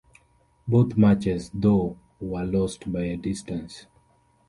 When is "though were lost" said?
1.53-2.91